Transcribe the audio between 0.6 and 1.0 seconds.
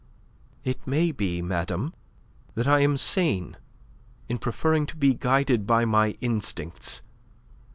"It